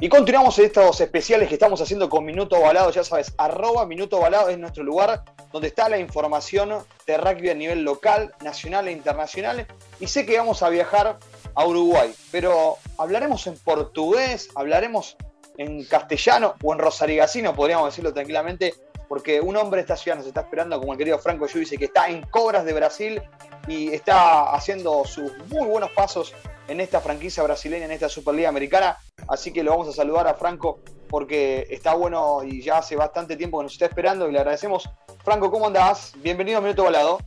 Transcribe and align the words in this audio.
Y 0.00 0.08
continuamos 0.08 0.56
estos 0.60 1.00
especiales 1.00 1.48
que 1.48 1.54
estamos 1.54 1.80
haciendo 1.80 2.08
con 2.08 2.24
Minuto 2.24 2.60
Balado, 2.60 2.92
ya 2.92 3.02
sabes, 3.02 3.34
arroba 3.36 3.84
Minuto 3.84 4.20
Balado 4.20 4.48
es 4.48 4.56
nuestro 4.56 4.84
lugar 4.84 5.24
donde 5.52 5.66
está 5.66 5.88
la 5.88 5.98
información 5.98 6.84
de 7.04 7.16
rugby 7.16 7.50
a 7.50 7.54
nivel 7.54 7.82
local, 7.82 8.32
nacional 8.44 8.86
e 8.86 8.92
internacional. 8.92 9.66
Y 9.98 10.06
sé 10.06 10.24
que 10.24 10.38
vamos 10.38 10.62
a 10.62 10.68
viajar 10.68 11.18
a 11.52 11.66
Uruguay, 11.66 12.14
pero 12.30 12.76
hablaremos 12.96 13.48
en 13.48 13.58
portugués, 13.58 14.50
hablaremos 14.54 15.16
en 15.56 15.84
castellano 15.84 16.54
o 16.62 16.72
en 16.72 16.78
rosarigacino, 16.78 17.52
podríamos 17.56 17.86
decirlo 17.86 18.14
tranquilamente, 18.14 18.74
porque 19.08 19.40
un 19.40 19.56
hombre 19.56 19.78
de 19.78 19.82
esta 19.82 19.96
ciudad 19.96 20.16
nos 20.16 20.28
está 20.28 20.42
esperando, 20.42 20.78
como 20.78 20.92
el 20.92 20.98
querido 20.98 21.18
Franco 21.18 21.48
Yudice, 21.48 21.76
que 21.76 21.86
está 21.86 22.08
en 22.08 22.22
Cobras 22.22 22.64
de 22.64 22.72
Brasil 22.72 23.20
y 23.66 23.88
está 23.88 24.52
haciendo 24.52 25.04
sus 25.04 25.36
muy 25.48 25.66
buenos 25.66 25.90
pasos 25.90 26.34
en 26.68 26.80
esta 26.80 27.00
franquicia 27.00 27.42
brasileña, 27.42 27.86
en 27.86 27.92
esta 27.92 28.08
Superliga 28.08 28.48
Americana. 28.48 28.98
Así 29.26 29.52
que 29.52 29.62
lo 29.64 29.72
vamos 29.72 29.88
a 29.88 29.92
saludar 29.92 30.28
a 30.28 30.34
Franco 30.34 30.80
porque 31.08 31.66
está 31.70 31.94
bueno 31.94 32.44
y 32.44 32.62
ya 32.62 32.78
hace 32.78 32.94
bastante 32.94 33.36
tiempo 33.36 33.58
que 33.58 33.64
nos 33.64 33.72
está 33.72 33.86
esperando 33.86 34.28
y 34.28 34.32
le 34.32 34.38
agradecemos. 34.38 34.88
Franco, 35.24 35.50
¿cómo 35.50 35.66
andás? 35.66 36.12
Bienvenido 36.18 36.58
a 36.58 36.60
Minuto 36.60 36.84
Volado. 36.84 37.18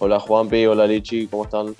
Hola 0.00 0.20
Juanpi, 0.20 0.66
hola 0.66 0.86
Lichi, 0.86 1.26
¿cómo 1.28 1.44
están? 1.44 1.74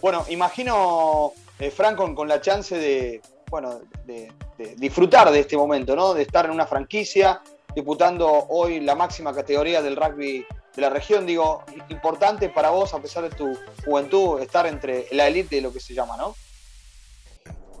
Bueno, 0.00 0.24
imagino, 0.28 1.32
eh, 1.58 1.70
Franco, 1.70 2.12
con 2.14 2.28
la 2.28 2.40
chance 2.40 2.76
de, 2.76 3.22
bueno, 3.50 3.80
de, 4.04 4.30
de, 4.58 4.74
disfrutar 4.76 5.30
de 5.30 5.40
este 5.40 5.56
momento, 5.56 5.96
¿no? 5.96 6.14
De 6.14 6.22
estar 6.22 6.44
en 6.44 6.52
una 6.52 6.66
franquicia, 6.66 7.40
disputando 7.74 8.28
hoy 8.48 8.80
la 8.80 8.94
máxima 8.94 9.32
categoría 9.32 9.82
del 9.82 9.96
rugby 9.96 10.46
de 10.76 10.82
la 10.82 10.90
región, 10.90 11.26
digo, 11.26 11.62
importante 11.88 12.50
para 12.50 12.70
vos, 12.70 12.92
a 12.92 13.00
pesar 13.00 13.28
de 13.28 13.34
tu 13.34 13.58
juventud, 13.84 14.40
estar 14.40 14.66
entre 14.66 15.06
la 15.12 15.26
élite 15.26 15.56
de 15.56 15.62
lo 15.62 15.72
que 15.72 15.80
se 15.80 15.94
llama, 15.94 16.16
¿no? 16.16 16.34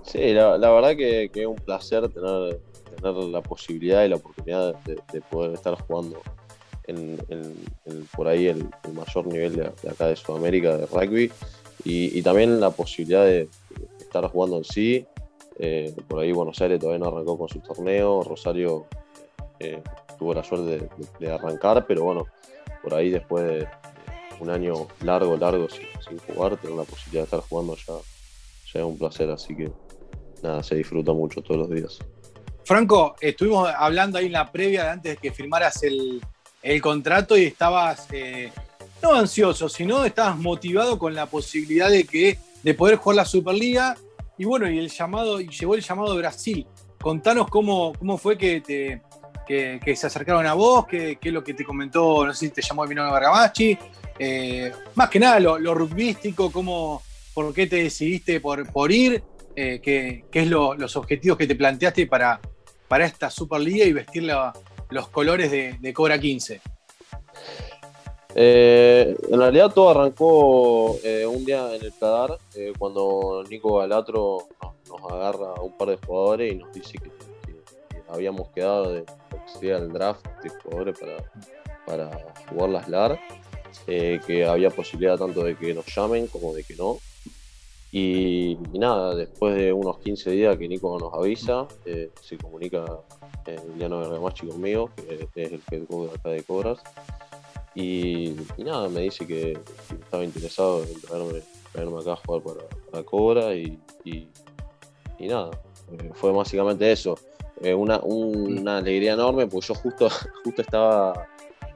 Sí, 0.02 0.32
la, 0.32 0.56
verdad 0.56 0.96
que, 0.96 1.30
es 1.32 1.46
un 1.46 1.56
placer 1.56 2.08
tener, 2.08 2.60
tener 2.96 3.14
la 3.14 3.42
posibilidad 3.42 4.04
y 4.04 4.08
la 4.08 4.16
oportunidad 4.16 4.74
de, 4.84 5.20
poder 5.20 5.52
estar 5.52 5.74
jugando 5.82 6.22
en, 6.86 7.18
por 8.16 8.28
ahí 8.28 8.46
el, 8.46 8.68
mayor 8.92 9.26
nivel 9.26 9.56
de, 9.56 9.90
acá 9.90 10.06
de 10.06 10.16
Sudamérica 10.16 10.76
de 10.76 10.86
rugby 10.86 11.30
y, 11.84 12.22
también 12.22 12.60
la 12.60 12.70
posibilidad 12.70 13.24
de 13.24 13.48
estar 13.98 14.26
jugando 14.28 14.58
en 14.58 14.64
sí. 14.64 15.06
Eh, 15.58 15.94
por 16.06 16.20
ahí 16.20 16.32
Buenos 16.32 16.60
Aires 16.60 16.78
todavía 16.78 16.98
no 16.98 17.08
arrancó 17.08 17.38
con 17.38 17.48
su 17.48 17.60
torneo, 17.60 18.22
Rosario 18.22 18.86
eh, 19.58 19.82
tuvo 20.18 20.34
la 20.34 20.44
suerte 20.44 20.88
de, 21.18 21.32
arrancar, 21.32 21.86
pero 21.86 22.04
bueno, 22.04 22.26
por 22.82 22.94
ahí 22.94 23.10
después 23.10 23.44
de 23.44 23.68
un 24.40 24.50
año 24.50 24.86
largo, 25.02 25.36
largo 25.36 25.66
sin, 25.68 26.18
jugar, 26.18 26.56
tener 26.56 26.76
la 26.76 26.84
posibilidad 26.84 27.22
de 27.22 27.24
estar 27.24 27.40
jugando 27.40 27.76
ya, 27.76 27.94
ya 28.72 28.80
es 28.80 28.86
un 28.86 28.98
placer, 28.98 29.30
así 29.30 29.56
que 29.56 29.70
nada, 30.42 30.62
se 30.62 30.74
disfruta 30.76 31.12
mucho 31.12 31.42
todos 31.42 31.60
los 31.60 31.70
días. 31.70 31.98
Franco, 32.64 33.14
estuvimos 33.20 33.68
hablando 33.76 34.18
ahí 34.18 34.26
en 34.26 34.32
la 34.32 34.50
previa 34.50 34.92
antes 34.92 35.14
de 35.14 35.16
que 35.16 35.32
firmaras 35.32 35.82
el, 35.82 36.20
contrato 36.82 37.38
y 37.38 37.44
estabas 37.44 38.08
eh, 38.12 38.52
no 39.02 39.14
ansioso, 39.14 39.68
sino 39.68 40.04
estabas 40.04 40.36
motivado 40.36 40.98
con 40.98 41.14
la 41.14 41.26
posibilidad 41.26 41.88
de 41.88 42.04
que 42.04 42.38
de 42.64 42.74
poder 42.74 42.96
jugar 42.96 43.16
la 43.16 43.24
Superliga 43.24 43.96
y 44.36 44.44
bueno, 44.44 44.68
y 44.68 44.78
el 44.78 44.90
llamado, 44.90 45.40
y 45.40 45.48
llegó 45.48 45.76
el 45.76 45.80
llamado 45.80 46.12
de 46.12 46.18
Brasil. 46.18 46.66
Contanos 47.00 47.48
cómo, 47.48 47.92
cómo 47.98 48.18
fue 48.18 48.36
que 48.36 48.60
te, 48.60 49.00
que, 49.46 49.96
se 49.96 50.06
acercaron 50.06 50.46
a 50.46 50.54
vos, 50.54 50.86
qué, 50.86 51.18
es 51.20 51.32
lo 51.32 51.42
que 51.42 51.54
te 51.54 51.64
comentó, 51.64 52.26
no 52.26 52.34
sé 52.34 52.46
si 52.46 52.52
te 52.52 52.62
llamó 52.62 52.84
Emiliano 52.84 53.12
Bergamachi, 53.12 53.78
eh, 54.18 54.72
más 54.94 55.08
que 55.08 55.20
nada 55.20 55.40
lo, 55.40 55.58
lo 55.58 55.88
cómo, 56.52 57.02
por 57.32 57.54
qué 57.54 57.66
te 57.66 57.76
decidiste 57.76 58.40
por, 58.40 58.70
por 58.72 58.90
ir, 58.90 59.22
eh, 59.54 59.80
qué, 59.82 60.24
es 60.32 60.48
los 60.48 60.96
objetivos 60.96 61.38
que 61.38 61.46
te 61.46 61.54
planteaste 61.54 62.06
para, 62.06 62.40
para 62.88 63.06
esta 63.06 63.30
Superliga 63.30 63.84
y 63.84 63.92
vestir 63.92 64.28
los 64.90 65.08
colores 65.08 65.50
de, 65.50 65.92
Cobra 65.94 66.18
15. 66.18 66.60
Eh, 68.38 69.16
en 69.30 69.38
realidad 69.38 69.72
todo 69.72 69.90
arrancó 69.90 70.90
un 70.92 71.44
día 71.44 71.74
en 71.74 71.84
el 71.84 71.92
Cadar, 71.98 72.38
cuando 72.78 73.44
Nico 73.48 73.78
Galatro 73.78 74.48
nos, 74.88 75.12
agarra 75.12 75.54
a 75.56 75.62
un 75.62 75.76
par 75.76 75.88
de 75.88 75.96
jugadores 75.96 76.52
y 76.52 76.56
nos 76.56 76.72
dice 76.72 76.98
que, 76.98 77.10
habíamos 78.08 78.48
quedado 78.50 78.92
de, 78.92 79.04
sea 79.60 79.78
el 79.78 79.92
draft 79.92 80.26
de 80.42 80.50
jugadores 80.50 80.98
para, 80.98 81.16
para 81.86 82.34
jugar 82.48 82.70
las 82.70 82.88
LAR, 82.88 83.20
eh, 83.86 84.20
que 84.26 84.44
había 84.44 84.70
posibilidad 84.70 85.18
tanto 85.18 85.44
de 85.44 85.56
que 85.56 85.74
nos 85.74 85.86
llamen 85.94 86.26
como 86.26 86.54
de 86.54 86.64
que 86.64 86.76
no. 86.76 86.98
Y, 87.92 88.58
nada, 88.74 89.14
después 89.14 89.56
de 89.56 89.72
unos 89.72 89.98
15 90.00 90.30
días 90.30 90.56
que 90.58 90.68
Nico 90.68 90.98
nos 90.98 91.14
avisa, 91.14 91.66
eh, 91.84 92.10
se 92.20 92.36
comunica 92.36 92.84
Emiliano 93.46 94.00
Bergamachi 94.00 94.48
conmigo, 94.48 94.90
que 94.96 95.28
es 95.34 95.52
el 95.52 95.62
head 95.70 95.86
coach 95.86 96.10
acá 96.14 96.30
de 96.30 96.42
Cobras. 96.42 96.80
Y, 97.74 98.36
nada, 98.58 98.88
me 98.88 99.02
dice 99.02 99.26
que, 99.26 99.58
estaba 99.90 100.24
interesado 100.24 100.82
en 100.82 101.00
traerme, 101.00 102.00
acá 102.00 102.14
a 102.14 102.16
jugar 102.16 102.42
para, 102.42 102.68
para 102.90 103.02
Cobra 103.04 103.54
y, 103.54 103.78
y, 104.04 104.28
nada, 105.20 105.50
eh, 105.92 106.10
fue 106.14 106.32
básicamente 106.32 106.90
eso. 106.90 107.16
Eh, 107.62 107.74
una, 107.74 108.00
una, 108.00 108.78
alegría 108.78 109.14
enorme, 109.14 109.46
pues 109.46 109.66
yo 109.66 109.74
justo, 109.74 110.08
justo 110.44 110.62
estaba 110.62 111.26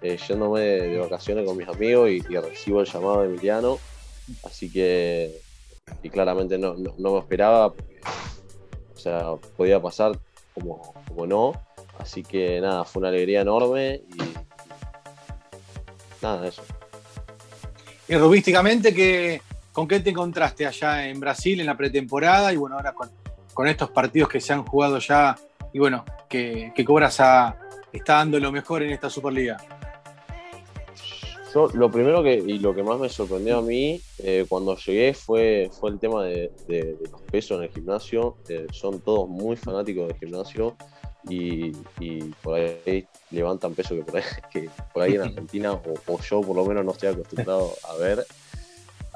eh, 0.02 0.18
yéndome 0.28 0.60
de, 0.60 0.98
vacaciones 0.98 1.46
con 1.46 1.56
mis 1.56 1.68
amigos 1.68 2.10
y, 2.10 2.20
recibo 2.20 2.80
el 2.80 2.86
llamado 2.86 3.22
de 3.22 3.28
Emiliano, 3.28 3.78
así 4.44 4.70
que 4.70 5.40
y 6.02 6.10
claramente 6.10 6.58
no, 6.58 6.74
me 6.76 7.18
esperaba, 7.18 7.68
o 7.68 8.98
sea, 8.98 9.34
podía 9.56 9.80
pasar 9.80 10.18
como, 10.54 10.94
como 11.08 11.26
no, 11.26 11.52
así 11.98 12.22
que 12.22 12.60
nada, 12.60 12.84
fue 12.84 13.00
una 13.00 13.08
alegría 13.08 13.40
enorme 13.40 14.02
y 14.14 14.18
nada, 16.22 16.46
eso. 16.46 16.62
Y 18.06 18.16
rubísticamente, 18.16 18.92
que, 18.92 19.40
¿con 19.72 19.88
qué 19.88 20.00
te 20.00 20.10
encontraste 20.10 20.66
allá 20.66 21.08
en 21.08 21.18
Brasil 21.20 21.58
en 21.58 21.66
la 21.66 21.76
pretemporada 21.76 22.52
y 22.52 22.56
bueno, 22.56 22.76
ahora 22.76 22.92
con, 22.92 23.10
con 23.54 23.66
estos 23.66 23.90
partidos 23.90 24.28
que 24.28 24.40
se 24.40 24.52
han 24.52 24.64
jugado 24.64 24.98
ya 24.98 25.36
y 25.72 25.78
bueno, 25.78 26.04
que, 26.28 26.72
Cobras 26.84 27.20
está 27.92 28.14
dando 28.14 28.38
lo 28.40 28.52
mejor 28.52 28.82
en 28.82 28.90
esta 28.90 29.10
Superliga. 29.10 29.56
Yo 31.52 31.68
lo 31.74 31.90
primero 31.90 32.22
que 32.22 32.34
y 32.34 32.58
lo 32.60 32.72
que 32.74 32.84
más 32.84 33.00
me 33.00 33.08
sorprendió 33.08 33.58
a 33.58 33.62
mí 33.62 34.00
eh, 34.18 34.46
cuando 34.48 34.76
llegué 34.76 35.14
fue, 35.14 35.68
fue 35.72 35.90
el 35.90 35.98
tema 35.98 36.24
de, 36.24 36.52
los 37.10 37.22
pesos 37.22 37.58
en 37.58 37.64
el 37.64 37.70
gimnasio. 37.70 38.36
Eh, 38.48 38.68
son 38.72 39.00
todos 39.00 39.28
muy 39.28 39.56
fanáticos 39.56 40.08
del 40.08 40.16
gimnasio 40.16 40.76
y, 41.28 41.72
por 42.42 42.54
ahí 42.54 43.04
levantan 43.30 43.74
peso 43.74 43.96
que 43.96 44.02
por 44.02 44.16
ahí, 44.16 44.22
que 44.52 44.70
por 44.94 45.02
ahí 45.02 45.14
en 45.14 45.22
Argentina 45.22 45.72
o, 45.72 46.20
yo 46.20 46.40
por 46.40 46.54
lo 46.56 46.64
menos 46.64 46.84
no 46.84 46.92
estoy 46.92 47.08
acostumbrado 47.08 47.72
a 47.88 47.96
ver. 47.96 48.24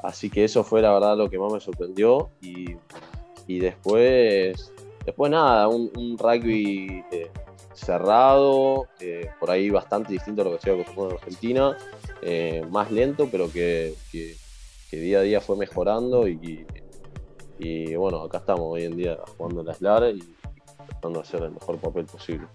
Así 0.03 0.29
que 0.29 0.43
eso 0.43 0.63
fue 0.65 0.81
la 0.81 0.91
verdad 0.91 1.17
lo 1.17 1.29
que 1.29 1.39
más 1.39 1.51
me 1.53 1.61
sorprendió 1.61 2.29
y 2.41 3.59
después 3.59 4.73
Después 5.05 5.31
nada, 5.31 5.67
un, 5.67 6.17
rugby 6.17 7.05
eh, 7.11 7.29
cerrado, 7.73 8.87
eh, 8.99 9.29
por 9.39 9.51
ahí 9.51 9.69
bastante 9.69 10.13
distinto 10.13 10.41
a 10.41 10.45
lo 10.45 10.51
que 10.51 10.55
estoy 10.57 10.73
acostumbrado 10.73 11.11
en 11.11 11.17
Argentina, 11.17 11.77
eh, 12.23 12.65
más 12.71 12.91
lento, 12.91 13.29
pero 13.31 13.51
que, 13.51 13.93
día 14.91 15.19
a 15.19 15.21
día 15.21 15.41
fue 15.41 15.57
mejorando 15.57 16.25
y, 16.25 16.65
bueno, 17.95 18.21
acá 18.21 18.37
estamos 18.37 18.63
hoy 18.63 18.85
en 18.85 18.95
día 18.95 19.17
jugando 19.37 19.59
en 19.59 19.67
la 19.67 19.73
SLAR 19.73 20.15
y 20.15 20.23
tratando 20.87 21.19
de 21.19 21.27
hacer 21.27 21.43
el 21.43 21.51
mejor 21.51 21.77
papel 21.79 22.05
posible. 22.05 22.47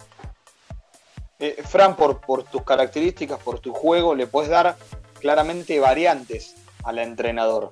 Fran, 1.65 1.97
por 1.97 2.45
tus 2.45 2.63
características, 2.63 3.39
por 3.43 3.61
tu 3.61 3.73
juego, 3.73 4.15
le 4.15 4.27
puedes 4.27 4.51
dar 4.51 4.77
claramente 5.21 5.79
variantes 5.81 6.57
al 6.83 6.99
entrenador. 6.99 7.71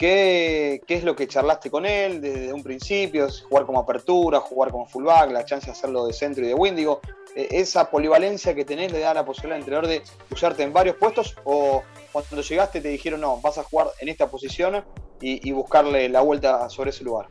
¿Qué, 0.00 0.80
es 0.88 1.04
lo 1.04 1.14
que 1.14 1.28
charlaste 1.28 1.70
con 1.70 1.84
él 1.84 2.22
desde 2.22 2.54
un 2.54 2.62
principio? 2.62 3.28
¿Jugar 3.50 3.66
como 3.66 3.80
apertura, 3.80 4.40
jugar 4.40 4.70
como 4.70 4.86
fullback, 4.86 5.30
la 5.30 5.44
chance 5.44 5.66
de 5.66 5.72
hacerlo 5.72 6.06
de 6.06 6.14
centro 6.14 6.42
y 6.42 6.48
de 6.48 6.54
Windigo? 6.54 7.02
Eh, 7.36 7.48
¿Esa 7.50 7.90
polivalencia 7.90 8.54
que 8.54 8.64
tenés 8.64 8.92
le 8.92 9.00
da 9.00 9.12
la 9.12 9.26
posibilidad 9.26 9.56
al 9.56 9.60
entrenador 9.60 9.88
de 9.88 10.02
usarte 10.30 10.62
en 10.62 10.72
varios 10.72 10.96
puestos? 10.96 11.36
¿O 11.44 11.82
cuando 12.12 12.40
llegaste 12.40 12.80
te 12.80 12.88
dijeron, 12.88 13.20
no, 13.20 13.42
vas 13.42 13.58
a 13.58 13.62
jugar 13.62 13.88
en 14.00 14.08
esta 14.08 14.30
posición 14.30 14.82
y, 15.20 15.52
buscarle 15.52 16.08
la 16.08 16.22
vuelta 16.22 16.70
sobre 16.70 16.88
ese 16.90 17.04
lugar? 17.04 17.26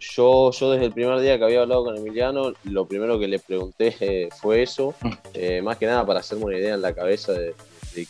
Yo, 0.00 0.50
yo 0.50 0.72
desde 0.72 0.86
el 0.86 0.92
primer 0.92 1.20
día 1.20 1.38
que 1.38 1.44
había 1.44 1.60
hablado 1.60 1.84
con 1.84 1.96
Emiliano, 1.96 2.54
lo 2.64 2.88
primero 2.88 3.20
que 3.20 3.28
le 3.28 3.38
pregunté 3.38 3.94
eh, 4.00 4.28
fue 4.42 4.64
eso, 4.64 4.96
mm. 5.00 5.12
eh, 5.34 5.62
más 5.62 5.78
que 5.78 5.86
nada 5.86 6.04
para 6.04 6.18
hacerme 6.18 6.46
una 6.46 6.58
idea 6.58 6.74
en 6.74 6.82
la 6.82 6.92
cabeza 6.92 7.32
de, 7.34 7.54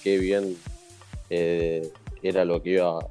qué 0.03 0.17
bien 0.17 0.57
era 2.25 2.45
lo 2.45 2.63
que 2.63 2.71
iba 2.71 2.99
a, 2.99 3.09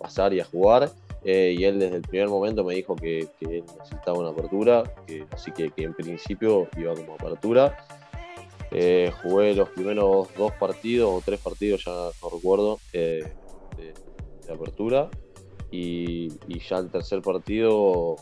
pasar 0.00 0.32
y 0.32 0.40
a 0.40 0.44
jugar. 0.44 0.90
Eh, 1.24 1.56
y 1.58 1.64
él 1.64 1.78
desde 1.80 1.96
el 1.96 2.02
primer 2.02 2.28
momento 2.28 2.62
me 2.62 2.74
dijo 2.74 2.94
que, 2.94 3.28
él 3.40 3.64
necesitaba 3.78 4.18
una 4.18 4.30
apertura, 4.30 4.84
así 5.32 5.50
que, 5.50 5.72
en 5.76 5.92
principio 5.94 6.68
iba 6.76 6.94
como 6.94 7.14
apertura. 7.14 7.76
Eh, 8.70 9.12
jugué 9.22 9.54
los 9.54 9.68
primeros 9.70 10.28
dos 10.36 10.52
partidos 10.52 11.10
o 11.12 11.22
tres 11.24 11.40
partidos, 11.40 11.84
ya 11.84 11.92
no 12.22 12.30
recuerdo, 12.30 12.78
eh, 12.92 13.32
de, 13.76 14.52
apertura. 14.52 15.08
y, 15.70 16.28
ya 16.58 16.78
el 16.78 16.90
tercer 16.90 17.22
partido, 17.22 18.16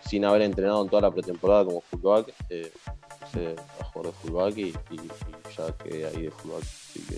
sin 0.00 0.24
haber 0.24 0.42
entrenado 0.42 0.82
en 0.82 0.88
toda 0.88 1.02
la 1.02 1.10
pretemporada 1.10 1.64
como 1.64 1.80
fullback, 1.80 2.32
eh, 3.36 3.56
a 3.80 3.84
jugar 3.84 4.06
de 4.06 4.12
fullback 4.12 4.58
y, 4.58 4.72
ya 5.56 5.76
quedé 5.78 6.06
ahí 6.06 6.22
de 6.22 6.30
fullback. 6.30 6.62
Así 6.62 7.00
que 7.06 7.16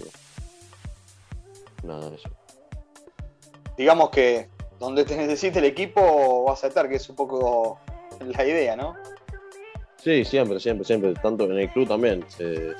nada, 1.86 2.14
eso. 2.14 2.28
Digamos 3.76 4.10
que 4.10 4.48
donde 4.78 5.04
te 5.04 5.16
necesite 5.16 5.58
el 5.58 5.64
equipo 5.64 6.44
vas 6.44 6.64
a 6.64 6.68
estar, 6.68 6.88
que 6.88 6.96
es 6.96 7.08
un 7.08 7.16
poco 7.16 7.78
la 8.20 8.44
idea, 8.44 8.76
¿no? 8.76 8.94
Sí, 10.06 10.24
siempre, 10.24 10.60
siempre, 10.60 10.84
siempre. 10.84 11.14
Tanto 11.14 11.44
en 11.50 11.58
el 11.58 11.68
club 11.72 11.88
también. 11.88 12.24
Eh, 12.38 12.74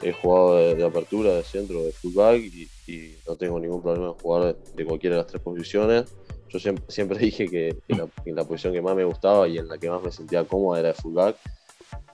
he 0.00 0.12
jugado 0.12 0.74
de, 0.74 0.82
apertura, 0.82 1.34
de 1.34 1.42
centro, 1.42 1.82
de 1.82 1.92
fullback 1.92 2.40
y, 2.40 3.16
no 3.26 3.36
tengo 3.36 3.60
ningún 3.60 3.82
problema 3.82 4.06
en 4.06 4.14
jugar 4.14 4.56
de, 4.56 4.84
cualquiera 4.86 5.16
de 5.16 5.22
las 5.22 5.30
tres 5.30 5.42
posiciones. 5.42 6.14
Yo 6.48 6.58
siempre, 6.58 7.18
dije 7.20 7.48
que, 7.48 7.76
la, 7.88 8.44
posición 8.44 8.72
que 8.72 8.80
más 8.80 8.96
me 8.96 9.04
gustaba 9.04 9.46
y 9.46 9.58
en 9.58 9.68
la 9.68 9.76
que 9.76 9.90
más 9.90 10.02
me 10.02 10.10
sentía 10.10 10.44
cómoda 10.44 10.80
era 10.80 10.88
de 10.88 10.94
fullback. 10.94 11.36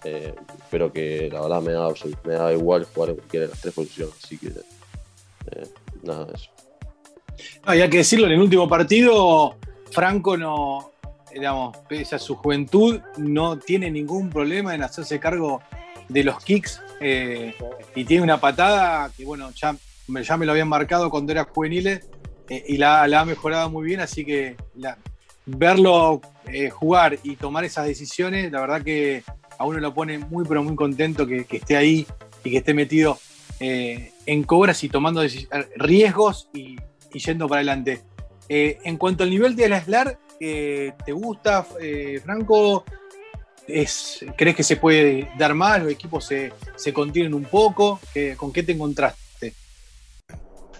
Eh, 0.03 0.35
pero 0.69 0.93
que 0.93 1.31
la 1.31 1.43
verdad 1.43 1.63
me 1.63 1.73
da, 1.73 1.89
me 2.25 2.35
da 2.35 2.53
igual 2.53 2.87
jugar 2.93 3.11
en 3.11 3.17
cualquiera 3.17 3.47
de 3.47 3.51
las 3.53 3.61
tres 3.61 3.73
posiciones. 3.73 4.15
Así 4.21 4.37
que 4.37 4.49
eh, 4.49 5.69
nada 6.03 6.25
de 6.25 6.35
eso. 6.35 6.56
Hay 7.65 7.89
que 7.91 7.99
decirlo, 7.99 8.27
en 8.27 8.33
el 8.33 8.41
último 8.41 8.69
partido 8.69 9.57
Franco 9.91 10.37
no, 10.37 10.93
digamos, 11.33 11.77
pese 11.89 12.17
a 12.17 12.19
su 12.19 12.35
juventud, 12.35 13.01
no 13.19 13.59
tiene 13.59 13.91
ningún 13.91 14.31
problema 14.31 14.75
en 14.75 14.83
hacerse 14.83 15.21
cargo 15.21 15.63
de 16.09 16.25
los 16.25 16.43
kicks 16.43 16.83
eh, 17.01 17.55
y 17.95 18.05
tiene 18.05 18.23
una 18.23 18.41
patada 18.41 19.11
que, 19.17 19.25
bueno, 19.25 19.51
ya, 19.51 19.77
me 20.09 20.47
lo 20.47 20.53
habían 20.53 20.69
marcado 20.69 21.11
cuando 21.11 21.33
era 21.33 21.45
juvenil 21.45 21.87
eh, 21.89 22.01
y 22.49 22.77
la, 22.77 23.03
ha 23.03 23.25
mejorado 23.25 23.71
muy 23.71 23.87
bien, 23.87 24.01
así 24.01 24.25
que 24.25 24.57
verlo 25.45 26.21
eh, 26.47 26.71
jugar 26.71 27.19
y 27.23 27.37
tomar 27.37 27.65
esas 27.65 27.87
decisiones, 27.87 28.51
la 28.51 28.61
verdad 28.61 28.83
que 28.83 29.23
a 29.59 29.65
uno 29.65 29.79
lo 29.79 29.95
pone 29.95 30.19
muy, 30.19 30.45
pero 30.47 30.63
muy 30.63 30.77
contento 30.77 31.27
que, 31.27 31.47
esté 31.51 31.77
ahí 31.77 32.07
y 32.45 32.51
que 32.51 32.59
esté 32.59 32.75
metido 32.75 33.19
en 33.59 34.43
cobras 34.45 34.85
y 34.85 34.91
tomando 34.91 35.23
riesgos 35.77 36.49
y, 36.53 36.77
yendo 37.19 37.49
para 37.49 37.61
adelante. 37.61 38.03
en 38.49 38.97
cuanto 38.97 39.25
al 39.25 39.31
nivel 39.31 39.57
de 39.57 39.69
la 39.69 39.83
SLAR, 39.83 40.19
¿Te 40.39 41.13
gusta, 41.13 41.67
eh, 41.81 42.21
Franco? 42.23 42.85
Es, 43.67 44.25
¿Crees 44.37 44.55
que 44.55 44.63
se 44.63 44.77
puede 44.77 45.29
dar 45.39 45.55
más? 45.55 45.83
¿Los 45.83 45.93
equipos 45.93 46.25
se, 46.25 46.93
contienen 46.93 47.35
un 47.35 47.45
poco? 47.45 48.01
¿Con 48.37 48.53
qué 48.53 48.63
te 48.63 48.73
encontraste? 48.73 49.55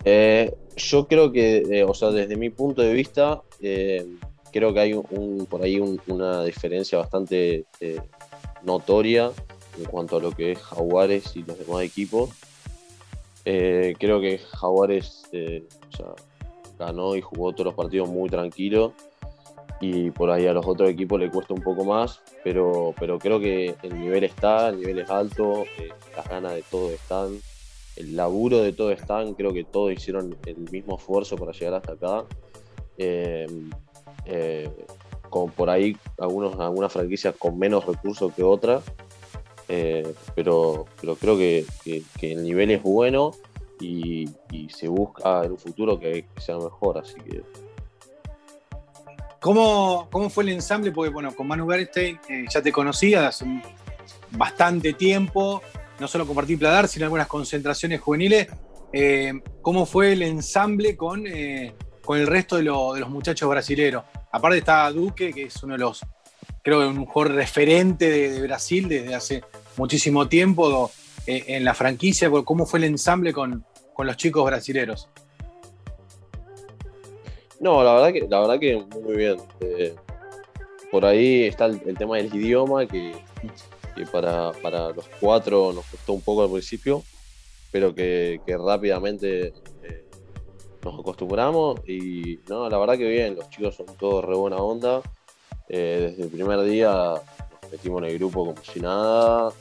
Eh, 0.05 0.55
yo 0.77 1.09
creo 1.09 1.33
que, 1.33 1.59
eh, 1.59 1.85
o 1.85 1.95
sea, 1.95 2.11
desde 2.11 2.37
mi 2.37 2.51
punto 2.51 2.83
de 2.83 2.93
vista, 2.93 3.43
creo 3.59 4.73
que 4.73 4.81
hay 4.81 4.93
un, 4.93 5.47
por 5.51 5.63
ahí 5.63 5.81
una 6.07 6.45
diferencia 6.45 6.99
bastante 6.99 7.65
notoria 8.63 9.33
en 9.79 9.85
cuanto 9.85 10.19
a 10.19 10.21
lo 10.21 10.31
que 10.31 10.53
es 10.53 10.59
Jaguares 10.59 11.35
y 11.35 11.43
los 11.43 11.59
demás 11.59 11.83
equipos. 11.83 12.31
creo 13.43 14.21
que 14.21 14.39
Jaguares 14.39 15.25
ganó 16.79 17.17
y 17.17 17.21
jugó 17.21 17.53
todos 17.53 17.67
los 17.67 17.75
partidos 17.75 18.09
muy 18.09 18.29
tranquilo 18.29 18.93
y 19.81 20.11
por 20.11 20.31
ahí 20.31 20.47
a 20.47 20.53
los 20.53 20.67
otros 20.67 20.89
equipos 20.89 21.21
le 21.21 21.31
cuesta 21.31 21.55
un 21.55 21.61
poco 21.61 21.85
más, 21.85 22.23
pero, 22.43 22.95
pero 22.99 23.19
creo 23.19 23.39
que 23.39 23.75
el 23.83 24.01
nivel 24.01 24.25
está, 24.25 24.69
el 24.69 24.79
nivel 24.79 25.01
es 25.01 25.11
alto, 25.11 25.65
eh, 25.79 25.91
las 26.17 26.29
ganas 26.29 26.55
de 26.55 26.63
todo 26.63 26.91
están, 26.91 27.39
el 27.97 28.17
laburo 28.17 28.63
de 28.63 28.73
todo 28.73 28.91
están, 28.91 29.35
creo 29.35 29.53
que 29.53 29.65
todos 29.65 29.93
hicieron 29.93 30.37
el 30.47 30.57
mismo 30.71 30.97
esfuerzo 30.97 31.37
para 31.37 31.53
llegar 31.53 31.75
hasta 31.75 31.93
acá. 31.93 32.25
Eh, 32.99 33.47
eh, 34.25 34.71
como 35.29 35.53
por 35.53 35.69
ahí 35.69 35.97
algunos, 36.19 36.59
algunas 36.59 36.93
franquicias 36.93 37.35
con 37.37 37.59
menos 37.59 37.85
recursos 37.85 38.33
que 38.33 38.43
otras, 38.43 38.85
pero, 40.35 40.87
pero 41.01 41.17
creo 41.17 41.37
que, 41.37 41.67
el 42.23 42.43
nivel 42.45 42.71
es 42.71 42.83
bueno 42.83 43.33
y, 43.81 44.29
se 44.75 44.89
busca 44.89 45.45
en 45.45 45.53
un 45.53 45.59
futuro 45.59 45.99
que 45.99 46.27
sea 46.39 46.57
mejor, 46.57 46.99
así 46.99 47.15
que 47.21 47.43
¿Cómo, 49.41 50.09
¿Cómo, 50.11 50.29
fue 50.29 50.45
el 50.45 50.51
ensamble? 50.51 50.91
Porque, 50.91 51.13
bueno, 51.13 51.35
con 51.35 51.47
Manu 51.47 51.67
Bernstein 51.67 52.19
eh, 52.29 52.47
ya 52.53 52.61
te 52.61 52.73
conocía 52.73 53.29
hace 53.29 53.45
bastante 54.33 54.93
tiempo, 54.95 55.63
no 56.01 56.09
solo 56.09 56.27
compartir 56.27 56.59
Pladar, 56.59 56.89
sino 56.89 57.05
algunas 57.05 57.29
concentraciones 57.29 58.01
juveniles. 58.01 58.49
Eh, 58.93 59.33
¿Cómo 59.63 59.87
fue 59.87 60.15
el 60.15 60.23
ensamble 60.23 60.97
con, 60.97 61.27
eh, 61.27 61.75
con 62.05 62.19
el 62.19 62.27
resto 62.27 62.57
de, 62.57 62.65
los 62.65 63.09
muchachos 63.09 63.49
brasileños? 63.49 64.03
Aparte 64.33 64.59
está 64.59 64.91
Duque, 64.91 65.33
que 65.33 65.45
es 65.45 65.63
uno 65.63 65.75
de 65.75 65.79
los, 65.79 66.05
creo 66.63 66.81
que 66.81 66.87
un 66.87 67.07
jugador 67.07 67.37
referente 67.37 68.11
de, 68.11 68.43
Brasil 68.43 68.89
desde 68.89 69.15
hace 69.15 69.45
muchísimo 69.77 70.29
tiempo 70.29 70.91
en 71.27 71.65
la 71.65 71.75
franquicia. 71.75 72.31
¿Cómo 72.31 72.67
fue 72.67 72.79
el 72.79 72.85
ensamble 72.85 73.33
con, 73.33 73.65
con 73.95 74.07
los 74.07 74.17
chicos 74.17 74.45
brasileños? 74.45 75.09
No, 77.61 77.83
la 77.83 77.95
verdad 77.95 78.13
que, 78.13 78.27
la 78.29 78.41
verdad 78.41 78.61
que 78.61 78.77
muy 79.03 79.17
bien. 79.17 79.37
Eh, 79.61 79.95
por 80.91 81.05
ahí 81.05 81.45
está 81.45 81.67
el, 81.67 81.97
tema 81.97 82.17
del 82.17 82.35
idioma, 82.35 82.87
que, 82.87 83.15
para, 84.13 84.53
los 84.93 85.09
cuatro 85.21 85.73
nos 85.73 85.85
costó 85.87 86.13
un 86.13 86.21
poco 86.21 86.43
al 86.43 86.51
principio, 86.51 87.03
pero 87.73 87.95
que, 87.95 88.41
rápidamente 88.47 89.53
eh, 89.83 90.05
nos 90.85 91.01
acostumbramos 91.01 91.81
y 91.89 92.39
no, 92.49 92.69
la 92.69 92.79
verdad 92.79 92.97
que 92.97 93.09
bien, 93.09 93.37
los 93.37 93.49
chicos 93.51 93.75
son 93.75 93.87
todos 93.99 94.25
re 94.25 94.35
buena 94.35 94.57
onda. 94.57 95.01
Eh, 95.69 96.11
desde 96.11 96.25
el 96.25 96.29
primer 96.29 96.61
día 96.63 97.15
nos 97.63 97.73
metimos 97.73 98.03
en 98.03 98.09
el 98.11 98.19
grupo 98.19 98.47
como 98.47 98.63
si 98.63 98.81
nada. 98.81 99.53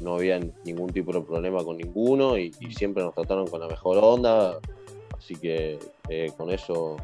No 0.00 0.14
había 0.14 0.40
ningún 0.64 0.92
tipo 0.92 1.12
de 1.12 1.20
problema 1.20 1.62
con 1.62 1.76
ninguno 1.76 2.38
y 2.38 2.52
siempre 2.76 3.02
nos 3.02 3.14
trataron 3.14 3.46
con 3.46 3.60
la 3.60 3.68
mejor 3.68 3.98
onda 4.02 4.58
Así 5.30 5.36
que 5.36 5.78
eh, 6.08 6.32
con 6.36 6.50
eso 6.50 6.96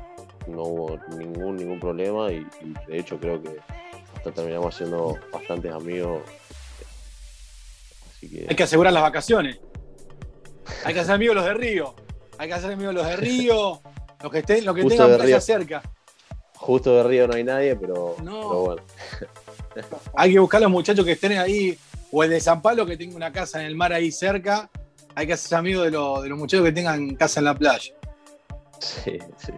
no 0.48 0.62
hubo 0.62 0.98
ningún, 1.16 1.56
ningún 1.56 1.78
problema 1.78 2.32
y, 2.32 2.44
de 2.88 2.98
hecho 2.98 3.20
creo 3.20 3.40
que 3.42 3.56
hasta 4.16 4.32
terminamos 4.32 4.74
siendo 4.74 5.16
bastantes 5.32 5.70
amigos. 5.72 6.22
Hay 8.22 8.56
que 8.56 8.62
asegurar 8.62 8.92
las 8.92 9.02
vacaciones. 9.02 9.60
Hay 10.84 10.94
que 10.94 11.00
hacer 11.00 11.14
amigos 11.14 11.36
los 11.36 11.44
de 11.44 11.54
Río. 11.54 11.94
Hay 12.38 12.48
que 12.48 12.54
hacer 12.54 12.72
amigos 12.72 12.94
los 12.94 13.06
de 13.06 13.16
Río. 13.16 13.80
Los 14.22 14.32
que, 14.32 14.38
estén, 14.38 14.64
los 14.64 14.74
que 14.74 14.82
tengan 14.82 15.14
playa 15.18 15.40
cerca. 15.42 15.82
Justo 16.56 16.96
de 16.96 17.02
Río 17.04 17.28
no 17.28 17.34
hay 17.34 17.44
nadie, 17.44 17.76
pero, 17.76 18.16
bueno. 18.16 18.82
Hay 20.16 20.32
que 20.32 20.38
buscar 20.38 20.58
a 20.58 20.62
los 20.62 20.70
muchachos 20.70 21.04
que 21.04 21.12
estén 21.12 21.32
ahí, 21.32 21.78
o 22.12 22.24
el 22.24 22.30
de 22.30 22.40
San 22.40 22.62
Pablo 22.62 22.86
que 22.86 22.96
tenga 22.96 23.16
una 23.16 23.32
casa 23.32 23.60
en 23.60 23.66
el 23.66 23.76
mar 23.76 23.92
ahí 23.92 24.12
cerca. 24.12 24.70
Hay 25.14 25.26
que 25.26 25.32
hacer 25.32 25.58
amigos 25.58 25.84
de, 25.84 25.90
de 25.90 26.28
los 26.28 26.38
muchachos 26.38 26.64
que 26.64 26.72
tengan 26.72 27.14
casa 27.16 27.40
en 27.40 27.44
la 27.44 27.54
playa. 27.54 27.94
Sí, 28.78 29.18
sí. 29.38 29.52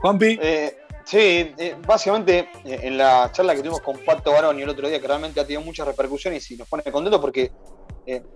Juanpi. 0.00 0.38
Eh, 0.40 0.78
sí, 1.04 1.54
eh, 1.58 1.76
básicamente 1.86 2.50
eh, 2.64 2.80
en 2.82 2.98
la 2.98 3.30
charla 3.32 3.54
que 3.54 3.60
tuvimos 3.60 3.80
con 3.80 3.98
Pato 3.98 4.32
Barón 4.32 4.58
y 4.58 4.62
el 4.62 4.68
otro 4.68 4.88
día, 4.88 5.00
que 5.00 5.06
realmente 5.06 5.40
ha 5.40 5.44
tenido 5.44 5.62
muchas 5.62 5.86
repercusiones 5.86 6.50
y 6.50 6.56
nos 6.56 6.68
pone 6.68 6.82
contentos 6.84 7.20
porque 7.20 7.52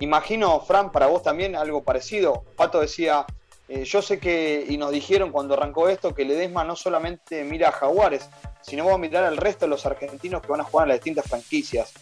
imagino, 0.01 0.61
Fran, 0.61 0.93
para 0.93 1.07
vos 1.07 1.23
también 1.23 1.57
algo 1.57 1.83
parecido. 1.83 2.45
Pato 2.57 2.81
decía, 2.81 3.25
yo 3.69 4.03
sé 4.03 4.19
que, 4.19 4.67
y 4.69 4.77
nos 4.77 4.91
dijeron 4.91 5.33
cuando 5.33 5.55
arrancó 5.55 5.89
esto, 5.89 6.15
que 6.15 6.27
Ledesma 6.27 6.63
no 6.63 6.77
solamente 6.77 7.43
mira 7.43 7.71
a 7.71 7.73
Jaguares, 7.73 8.29
sino 8.61 8.85
va 8.85 8.95
a 8.95 8.99
mirar 8.99 9.25
al 9.25 9.39
resto 9.39 9.65
de 9.65 9.71
los 9.71 9.87
argentinos 9.87 10.43
que 10.43 10.49
van 10.49 10.61
a 10.61 10.65
jugar 10.65 10.85
en 10.85 10.89
las 10.91 10.99
distintas 10.99 11.25
franquicias. 11.27 11.95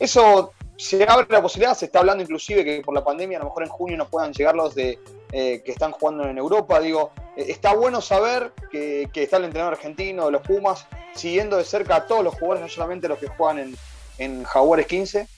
Eso 0.00 0.52
se 0.76 1.04
abre 1.04 1.26
la 1.28 1.42
posibilidad, 1.42 1.76
se 1.76 1.84
está 1.84 1.98
hablando 1.98 2.22
inclusive 2.22 2.64
que 2.64 2.80
por 2.80 2.94
la 2.94 3.04
pandemia 3.04 3.36
a 3.36 3.40
lo 3.40 3.50
mejor 3.50 3.64
en 3.64 3.68
junio 3.68 3.96
no 3.98 4.08
puedan 4.08 4.32
llegar 4.32 4.54
los 4.54 4.74
de 4.74 4.98
eh, 5.30 5.62
que 5.62 5.72
están 5.72 5.92
jugando 5.92 6.24
en 6.24 6.38
Europa. 6.38 6.80
Digo, 6.80 7.12
eh, 7.36 7.44
está 7.48 7.74
bueno 7.74 8.00
saber 8.00 8.52
que, 8.70 9.10
está 9.14 9.36
el 9.36 9.44
entrenador 9.44 9.74
argentino 9.74 10.24
de 10.24 10.32
los 10.32 10.40
Pumas 10.40 10.86
siguiendo 11.14 11.58
de 11.58 11.64
cerca 11.64 11.96
a 11.96 12.06
todos 12.06 12.24
los 12.24 12.34
jugadores, 12.34 12.62
no 12.62 12.68
solamente 12.68 13.08
los 13.08 13.18
que 13.18 13.28
juegan 13.28 13.58
en, 13.58 13.76
en 14.16 14.42
Jaguares 14.42 14.86
15. 14.86 15.28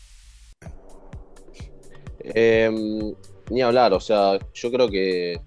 Em, 2.20 3.12
ni 3.50 3.62
hablar, 3.62 3.92
o 3.94 4.00
sea, 4.00 4.38
yo 4.54 4.70
creo 4.70 4.88
que 4.88 5.40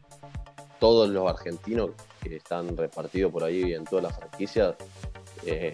todos 0.78 1.08
los 1.08 1.30
argentinos 1.30 1.92
que 2.22 2.36
están 2.36 2.76
repartidos 2.76 3.32
por 3.32 3.46
ahí 3.46 3.74
en 3.74 3.86
todas 3.86 4.04
las 4.04 4.16
franquicias 4.18 4.76
eh, 5.46 5.72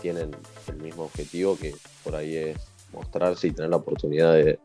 tienen 0.00 0.36
el 0.68 0.76
mismo 0.76 1.04
objetivo 1.04 1.56
que 1.56 1.74
por 2.04 2.16
ahí 2.16 2.36
es 2.36 2.71
mostrarse 2.92 3.48
y 3.48 3.52
tener 3.52 3.70
la 3.70 3.76
oportunidad 3.76 4.34
de, 4.34 4.58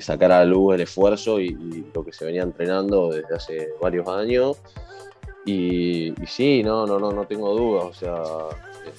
sacar 0.00 0.32
a 0.32 0.38
la 0.40 0.44
luz 0.44 0.74
el 0.74 0.82
esfuerzo 0.82 1.40
y, 1.40 1.86
lo 1.94 2.04
que 2.04 2.12
se 2.12 2.24
venía 2.24 2.42
entrenando 2.42 3.10
desde 3.10 3.34
hace 3.34 3.68
varios 3.80 4.08
años. 4.08 4.58
Y, 5.44 6.12
sí, 6.26 6.62
no, 6.62 6.86
no, 6.86 6.98
no, 6.98 7.12
no 7.12 7.26
tengo 7.26 7.54
dudas. 7.54 7.84
O 7.84 7.94
sea, 7.94 8.22
eh, 8.86 8.92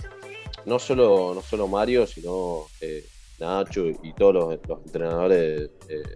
no 0.66 0.80
solo, 0.80 1.34
no 1.36 1.42
solo 1.42 1.68
Mario, 1.68 2.08
sino 2.08 2.66
eh, 2.82 3.06
Nacho 3.40 3.88
y 3.88 4.14
todos 4.14 4.34
los, 4.34 4.80
entrenadores 4.86 5.70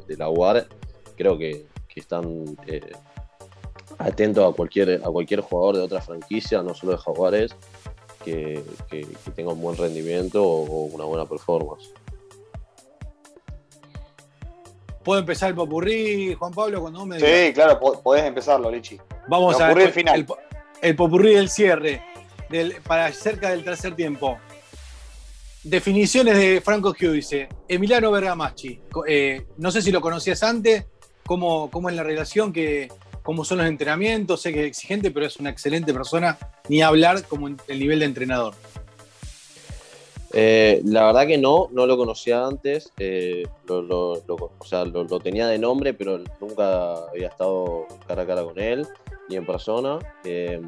de, 0.08 0.17
la 0.17 0.29
UAR, 0.29 0.67
creo 1.15 1.38
que, 1.38 1.65
están 1.93 2.58
eh, 2.67 2.89
atento 3.98 4.46
a 4.46 4.55
cualquier, 4.55 5.01
a 5.03 5.10
cualquier 5.10 5.41
jugador 5.41 5.75
de 5.75 5.81
otra 5.84 6.01
franquicia, 6.01 6.63
no 6.63 6.74
solo 6.74 6.93
de 6.93 6.98
Jaguares, 6.98 7.55
que, 8.23 8.63
que, 8.89 9.07
tenga 9.35 9.51
un 9.51 9.61
buen 9.61 9.77
rendimiento 9.77 10.43
o, 10.43 10.85
una 10.85 11.05
buena 11.05 11.25
performance. 11.25 11.93
¿Puedo 15.03 15.19
empezar 15.19 15.49
el 15.49 15.55
popurrí, 15.55 16.35
Juan 16.35 16.53
Pablo, 16.53 16.81
cuando 16.81 17.05
me 17.05 17.19
Sí, 17.19 17.53
claro, 17.53 17.79
podés 18.03 18.25
empezarlo, 18.25 18.69
Lichi. 18.69 18.99
Vamos 19.27 19.59
a 19.59 19.73
ver 19.73 19.87
el, 19.87 19.93
final. 19.93 20.25
El, 20.81 20.95
popurrí 20.95 21.33
del 21.33 21.49
cierre, 21.49 22.03
para 22.85 23.11
cerca 23.11 23.49
del 23.49 23.63
tercer 23.63 23.95
tiempo. 23.95 24.37
Definiciones 25.63 26.37
de 26.37 26.61
Franco 26.61 26.89
Hugh 26.89 27.13
dice, 27.13 27.49
Emiliano 27.67 28.11
Bergamaschi, 28.11 28.81
eh, 29.07 29.45
no 29.57 29.71
sé 29.71 29.81
si 29.81 29.91
lo 29.91 30.01
conocías 30.01 30.43
antes, 30.43 30.85
cómo, 31.25 31.69
cómo 31.71 31.89
es 31.89 31.95
la 31.95 32.03
relación 32.03 32.51
que, 32.51 32.89
cómo 33.21 33.45
son 33.45 33.59
los 33.59 33.67
entrenamientos, 33.67 34.41
sé 34.41 34.53
que 34.53 34.61
es 34.61 34.67
exigente, 34.67 35.11
pero 35.11 35.25
es 35.25 35.37
una 35.37 35.49
excelente 35.49 35.93
persona, 35.93 36.37
ni 36.69 36.81
hablar 36.81 37.25
como 37.27 37.47
el 37.47 37.79
nivel 37.79 37.99
de 37.99 38.05
entrenador. 38.05 38.53
Eh, 40.33 40.81
la 40.85 41.05
verdad 41.05 41.27
que 41.27 41.37
no, 41.37 41.67
no 41.71 41.85
lo 41.85 41.97
conocía 41.97 42.45
antes, 42.45 42.91
eh, 42.97 43.43
lo, 43.67 44.13
o 44.13 44.65
sea, 44.65 44.85
lo, 44.85 45.19
tenía 45.19 45.47
de 45.47 45.59
nombre, 45.59 45.93
pero 45.93 46.19
nunca 46.39 46.93
había 47.09 47.27
estado 47.27 47.85
cara 48.07 48.23
a 48.23 48.27
cara 48.27 48.43
con 48.43 48.57
él, 48.59 48.87
ni 49.27 49.35
en 49.35 49.45
persona. 49.45 49.99
Eh, 50.23 50.61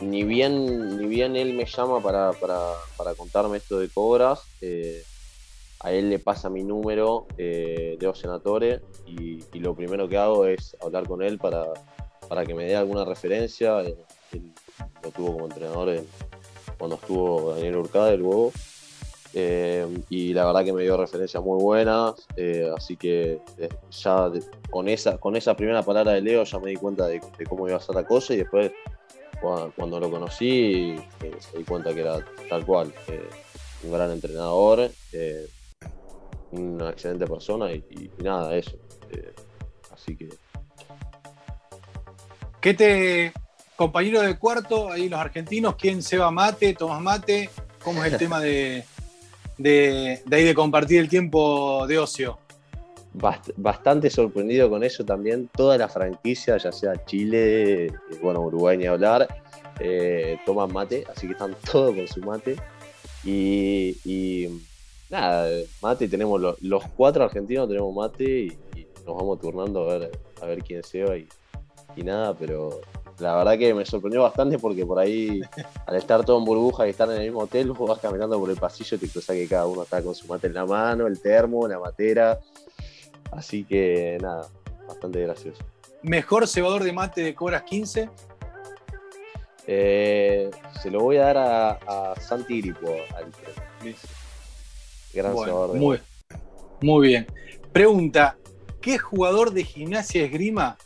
ni, 0.00 0.24
bien, 0.24 0.98
ni 0.98 1.06
bien 1.06 1.36
él 1.36 1.52
me 1.54 1.66
llama 1.66 2.00
para, 2.00 2.32
para 2.32 3.14
contarme 3.14 3.58
esto 3.58 3.78
de 3.78 3.88
cobras, 3.88 4.40
a 5.84 5.92
él 5.92 6.08
le 6.08 6.18
pasa 6.18 6.48
mi 6.48 6.64
número 6.64 7.26
eh, 7.36 7.98
de 8.00 8.14
Senatore 8.14 8.80
y, 9.06 9.40
lo 9.58 9.74
primero 9.74 10.08
que 10.08 10.16
hago 10.16 10.46
es 10.46 10.76
hablar 10.82 11.06
con 11.06 11.22
él 11.22 11.38
para, 11.38 11.66
para 12.26 12.44
que 12.44 12.54
me 12.54 12.64
dé 12.64 12.74
alguna 12.74 13.04
referencia. 13.04 13.80
Él, 13.80 13.94
lo 15.02 15.10
tuvo 15.10 15.34
como 15.34 15.44
entrenador 15.44 16.02
cuando 16.78 16.96
estuvo 16.96 17.54
Daniel 17.54 17.76
Urcade 17.76 18.16
luego. 18.16 18.50
Eh, 19.36 19.86
y 20.08 20.32
la 20.32 20.46
verdad 20.46 20.64
que 20.64 20.72
me 20.72 20.82
dio 20.82 20.96
referencias 20.96 21.42
muy 21.42 21.60
buenas, 21.60 22.14
eh, 22.36 22.70
así 22.74 22.96
que 22.96 23.40
eh, 23.58 23.68
ya 23.90 24.30
con, 24.70 24.88
esa, 24.88 25.18
con 25.18 25.34
esa 25.34 25.56
primera 25.56 25.82
palabra 25.82 26.12
de 26.12 26.20
Leo 26.20 26.44
ya 26.44 26.58
me 26.60 26.70
di 26.70 26.76
cuenta 26.76 27.08
de, 27.08 27.20
cómo 27.48 27.66
iba 27.66 27.76
a 27.76 27.80
ser 27.80 27.96
la 27.96 28.04
cosa 28.04 28.32
y 28.32 28.38
después 28.38 28.70
cuando, 29.76 29.98
lo 29.98 30.08
conocí 30.08 30.94
me 31.20 31.58
di 31.58 31.64
cuenta 31.64 31.92
que 31.92 32.00
era 32.00 32.24
tal 32.48 32.64
cual, 32.64 32.94
un 33.82 33.92
gran 33.92 34.12
entrenador, 34.12 34.88
una 36.54 36.90
excelente 36.90 37.26
persona 37.26 37.72
y, 37.72 38.10
nada, 38.18 38.54
eso. 38.56 38.76
Eh, 39.10 39.32
así 39.92 40.16
que. 40.16 40.28
¿Qué 42.60 42.74
te. 42.74 43.32
Compañero 43.76 44.20
de 44.20 44.38
cuarto, 44.38 44.90
ahí 44.90 45.08
los 45.08 45.18
argentinos, 45.18 45.74
¿quién 45.74 46.00
se 46.00 46.16
va 46.16 46.30
mate? 46.30 46.74
¿Tomás 46.74 47.02
mate? 47.02 47.50
¿Cómo 47.82 48.04
es 48.04 48.12
el 48.12 48.18
tema 48.20 48.38
de, 48.40 48.84
de, 49.58 50.22
ahí 50.30 50.44
de 50.44 50.54
compartir 50.54 51.00
el 51.00 51.08
tiempo 51.08 51.86
de 51.86 51.98
ocio? 51.98 52.38
bastante 53.56 54.10
sorprendido 54.10 54.68
con 54.68 54.82
eso 54.82 55.04
también. 55.04 55.48
Toda 55.56 55.78
la 55.78 55.88
franquicia, 55.88 56.56
ya 56.56 56.72
sea 56.72 57.04
Chile, 57.04 57.92
bueno, 58.20 58.40
Uruguay 58.40 58.76
ni 58.76 58.86
hablar, 58.86 59.28
eh, 59.78 60.36
toman 60.44 60.72
mate, 60.72 61.04
así 61.14 61.28
que 61.28 61.34
están 61.34 61.54
todos 61.70 61.94
con 61.94 62.08
su 62.08 62.20
mate. 62.20 62.56
y 63.24 64.48
nada, 65.14 65.48
mate, 65.80 66.08
tenemos 66.08 66.40
los, 66.40 66.84
cuatro 66.96 67.24
argentinos 67.24 67.68
tenemos 67.68 67.94
mate 67.94 68.24
y, 68.24 68.58
nos 69.06 69.16
vamos 69.16 69.38
turnando 69.38 69.90
a 69.90 69.98
ver, 69.98 70.10
a 70.40 70.46
ver 70.46 70.62
quién 70.64 70.82
se 70.82 71.04
va 71.04 71.16
y, 71.16 71.28
nada, 72.02 72.34
pero 72.34 72.80
la 73.18 73.36
verdad 73.36 73.56
que 73.56 73.72
me 73.72 73.84
sorprendió 73.86 74.22
bastante 74.22 74.58
porque 74.58 74.84
por 74.84 74.98
ahí, 74.98 75.40
al 75.86 75.96
estar 75.96 76.24
todo 76.24 76.38
en 76.38 76.44
burbuja 76.44 76.86
y 76.86 76.90
estar 76.90 77.08
en 77.10 77.16
el 77.16 77.22
mismo 77.22 77.40
hotel, 77.40 77.70
vos 77.70 77.88
vas 77.88 78.00
caminando 78.00 78.40
por 78.40 78.50
el 78.50 78.56
pasillo 78.56 78.96
y 78.96 79.00
te 79.00 79.08
cruzas 79.08 79.36
que 79.36 79.46
cada 79.46 79.66
uno 79.66 79.82
está 79.84 80.02
con 80.02 80.14
su 80.14 80.26
mate 80.26 80.48
en 80.48 80.54
la 80.54 80.66
mano, 80.66 81.06
el 81.06 81.20
termo, 81.20 81.68
la 81.68 81.78
matera. 81.78 82.40
Así 83.30 83.64
que 83.64 84.18
nada, 84.20 84.48
bastante 84.88 85.20
gracioso. 85.20 85.62
¿Mejor 86.02 86.48
cebador 86.48 86.82
de 86.82 86.92
mate 86.92 87.22
de 87.22 87.34
Cobras 87.34 87.62
15? 87.62 88.10
Eh, 89.66 90.50
se 90.82 90.90
lo 90.90 91.00
voy 91.00 91.16
a 91.18 91.32
dar 91.32 91.38
a, 91.38 92.14
Santi 92.20 92.60
Gripo, 92.60 92.88
al 93.16 93.30
muy, 95.74 96.00
muy 96.80 97.08
bien. 97.08 97.26
Pregunta: 97.72 98.36
¿qué 98.80 98.98
jugador 98.98 99.52
de 99.52 99.64
gimnasia 99.64 100.24
esgrima 100.24 100.76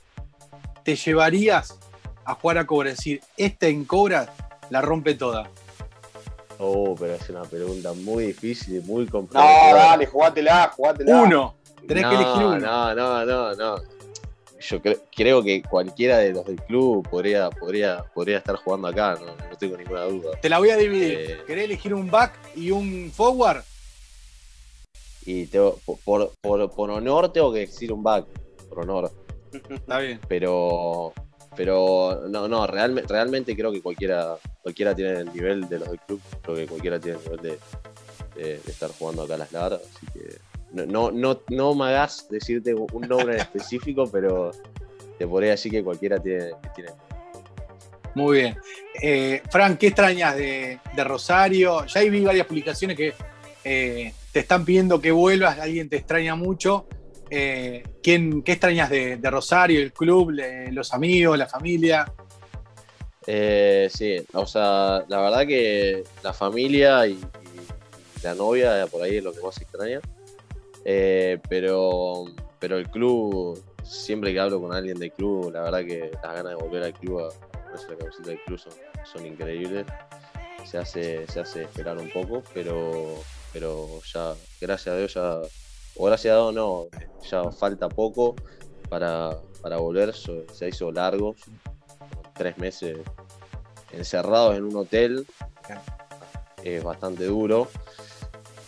te 0.84 0.96
llevarías 0.96 1.78
a 2.24 2.34
jugar 2.34 2.58
a 2.58 2.66
Cobra? 2.66 2.90
Es 2.90 2.98
decir, 2.98 3.20
este 3.36 3.68
en 3.68 3.84
Cobra 3.84 4.32
la 4.70 4.80
rompe 4.80 5.14
toda. 5.14 5.50
Oh, 6.58 6.94
pero 6.98 7.14
es 7.14 7.28
una 7.30 7.42
pregunta 7.42 7.92
muy 7.92 8.26
difícil 8.26 8.76
y 8.76 8.80
muy 8.80 9.06
complicada. 9.06 9.70
No, 9.70 9.76
dale, 9.76 10.06
jugátela, 10.06 10.72
jugátela. 10.76 11.22
Uno. 11.22 11.54
Tenés 11.86 12.04
que 12.06 12.14
elegir 12.14 12.44
uno. 12.44 12.58
No, 12.58 12.94
no, 12.94 13.24
no, 13.24 13.54
no. 13.54 13.76
Yo 14.60 14.82
creo 15.14 15.42
que 15.42 15.62
cualquiera 15.62 16.18
de 16.18 16.32
los 16.32 16.44
del 16.44 16.60
club 16.62 17.08
podría, 17.08 17.48
podría, 17.48 18.02
podría 18.12 18.38
estar 18.38 18.56
jugando 18.56 18.88
acá, 18.88 19.16
no, 19.24 19.56
tengo 19.56 19.76
ninguna 19.76 20.02
duda. 20.02 20.32
Te 20.42 20.48
la 20.48 20.58
voy 20.58 20.70
a 20.70 20.76
dividir. 20.76 21.12
Eh, 21.12 21.38
¿Querés 21.46 21.64
elegir 21.64 21.94
un 21.94 22.10
back 22.10 22.32
y 22.56 22.72
un 22.72 23.10
forward? 23.14 23.62
Y 25.28 25.46
por, 26.04 26.32
por, 26.40 26.90
honor 26.90 27.30
tengo 27.30 27.52
que 27.52 27.60
decir 27.60 27.92
un 27.92 28.02
back, 28.02 28.24
por 28.70 28.80
honor. 28.80 29.12
Está 29.68 29.98
bien. 29.98 30.20
Pero, 30.26 31.12
pero 31.54 32.22
no, 32.30 32.48
no, 32.48 32.66
realmente, 32.66 33.12
realmente 33.12 33.54
creo 33.54 33.70
que 33.70 33.82
cualquiera, 33.82 34.38
cualquiera 34.62 34.94
tiene 34.94 35.20
el 35.20 35.32
nivel 35.34 35.68
de 35.68 35.80
los 35.80 35.90
del 35.90 36.00
club, 36.00 36.20
creo 36.40 36.56
que 36.56 36.66
cualquiera 36.66 36.98
tiene 36.98 37.18
el 37.18 37.24
nivel 37.24 37.58
de, 38.36 38.60
estar 38.66 38.90
jugando 38.98 39.24
acá 39.24 39.34
a 39.34 39.38
las 39.38 39.52
largas, 39.52 39.82
así 39.82 40.06
que 40.14 40.86
no, 40.86 41.10
no, 41.10 41.40
no 41.50 41.74
me 41.74 41.84
hagas 41.86 42.26
decirte 42.30 42.72
un 42.72 43.02
nombre 43.02 43.34
en 43.34 43.40
específico, 43.40 44.08
pero 44.12 44.52
te 45.18 45.26
podría 45.26 45.50
decir 45.50 45.70
que 45.70 45.84
cualquiera 45.84 46.18
tiene, 46.18 46.52
tiene 46.74 46.92
muy 48.14 48.38
bien. 48.38 48.56
Eh, 49.02 49.42
Frank, 49.50 49.76
¿qué 49.76 49.88
extrañas 49.88 50.34
de, 50.36 50.80
Rosario? 51.04 51.84
Ya 51.84 52.00
vi 52.00 52.24
varias 52.24 52.46
publicaciones 52.46 52.96
que 52.96 53.12
eh, 53.62 54.12
te 54.32 54.40
están 54.40 54.64
pidiendo 54.64 55.00
que 55.00 55.10
vuelvas, 55.10 55.58
alguien 55.58 55.88
te 55.88 55.96
extraña 55.96 56.34
mucho. 56.34 56.86
Eh, 57.30 57.82
¿quién, 58.02 58.42
¿Qué 58.42 58.52
extrañas 58.52 58.90
de, 58.90 59.18
Rosario, 59.22 59.80
el 59.80 59.92
club, 59.92 60.32
los 60.70 60.92
amigos, 60.94 61.38
la 61.38 61.46
familia? 61.46 62.12
Eh, 63.26 63.88
sí, 63.92 64.16
o 64.32 64.46
sea, 64.46 65.04
la 65.08 65.20
verdad 65.20 65.46
que 65.46 66.02
la 66.22 66.32
familia 66.32 67.06
y, 67.06 67.20
la 68.22 68.34
novia 68.34 68.86
por 68.90 69.02
ahí 69.02 69.18
es 69.18 69.24
lo 69.24 69.32
que 69.32 69.40
más 69.42 69.60
extraña. 69.60 70.00
Eh, 70.84 71.38
pero, 71.48 72.24
pero 72.58 72.78
el 72.78 72.88
club, 72.88 73.62
siempre 73.84 74.32
que 74.32 74.40
hablo 74.40 74.60
con 74.60 74.72
alguien 74.72 74.98
del 74.98 75.12
club, 75.12 75.52
la 75.52 75.62
verdad 75.62 75.84
que 75.84 76.10
las 76.22 76.34
ganas 76.34 76.50
de 76.50 76.54
volver 76.54 76.82
al 76.82 76.94
club 76.94 77.20
a 77.20 77.28
la 77.70 77.96
camiseta 77.98 78.30
del 78.30 78.40
club 78.44 78.60
son, 79.04 79.26
increíbles. 79.26 79.86
Se 80.64 80.78
hace, 80.78 81.26
se 81.28 81.40
hace 81.40 81.62
esperar 81.62 81.98
un 81.98 82.10
poco, 82.10 82.42
pero, 82.52 83.22
pero 83.58 84.00
ya, 84.14 84.34
gracias 84.60 84.94
a 84.94 84.98
Dios, 84.98 85.14
ya, 85.14 85.40
o 85.96 86.04
gracias 86.06 86.32
a 86.32 86.36
Dios 86.36 86.54
no, 86.54 86.86
ya 87.28 87.50
falta 87.50 87.88
poco 87.88 88.36
para, 88.88 89.36
volver, 89.80 90.14
se 90.14 90.68
hizo 90.68 90.92
largo, 90.92 91.34
tres 92.34 92.56
meses 92.58 92.98
encerrados 93.90 94.56
en 94.56 94.62
un 94.62 94.76
hotel, 94.76 95.26
es 96.62 96.84
bastante 96.84 97.24
duro, 97.24 97.66